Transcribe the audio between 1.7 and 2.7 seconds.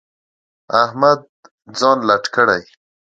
ځان لټ کړی.